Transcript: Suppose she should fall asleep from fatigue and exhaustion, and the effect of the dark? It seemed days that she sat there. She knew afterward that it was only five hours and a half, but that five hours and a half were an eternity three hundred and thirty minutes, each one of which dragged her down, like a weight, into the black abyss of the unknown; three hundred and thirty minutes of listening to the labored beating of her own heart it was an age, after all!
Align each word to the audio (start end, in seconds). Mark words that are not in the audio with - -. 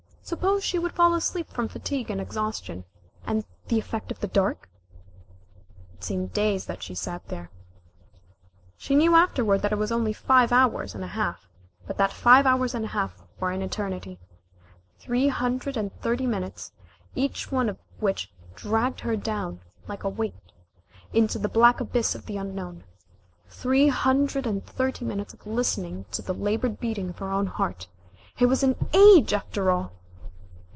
Suppose 0.23 0.63
she 0.63 0.79
should 0.79 0.93
fall 0.93 1.13
asleep 1.13 1.49
from 1.49 1.67
fatigue 1.67 2.09
and 2.09 2.21
exhaustion, 2.21 2.85
and 3.25 3.43
the 3.67 3.77
effect 3.77 4.11
of 4.13 4.21
the 4.21 4.27
dark? 4.27 4.69
It 5.95 6.05
seemed 6.05 6.31
days 6.31 6.67
that 6.67 6.81
she 6.81 6.95
sat 6.95 7.27
there. 7.27 7.51
She 8.77 8.95
knew 8.95 9.13
afterward 9.13 9.57
that 9.61 9.73
it 9.73 9.77
was 9.77 9.91
only 9.91 10.13
five 10.13 10.53
hours 10.53 10.95
and 10.95 11.03
a 11.03 11.07
half, 11.07 11.49
but 11.85 11.97
that 11.97 12.13
five 12.13 12.45
hours 12.45 12.73
and 12.73 12.85
a 12.85 12.89
half 12.89 13.21
were 13.41 13.51
an 13.51 13.61
eternity 13.61 14.19
three 14.99 15.27
hundred 15.27 15.75
and 15.75 15.93
thirty 15.99 16.25
minutes, 16.27 16.71
each 17.13 17.51
one 17.51 17.67
of 17.67 17.77
which 17.99 18.31
dragged 18.55 19.01
her 19.01 19.17
down, 19.17 19.59
like 19.89 20.05
a 20.05 20.09
weight, 20.09 20.53
into 21.11 21.39
the 21.39 21.49
black 21.49 21.81
abyss 21.81 22.15
of 22.15 22.27
the 22.27 22.37
unknown; 22.37 22.85
three 23.49 23.89
hundred 23.89 24.47
and 24.47 24.65
thirty 24.65 25.03
minutes 25.03 25.33
of 25.33 25.45
listening 25.45 26.05
to 26.11 26.21
the 26.21 26.33
labored 26.33 26.79
beating 26.79 27.09
of 27.09 27.17
her 27.17 27.31
own 27.33 27.47
heart 27.47 27.89
it 28.39 28.45
was 28.45 28.63
an 28.63 28.77
age, 28.93 29.33
after 29.33 29.69
all! 29.69 29.91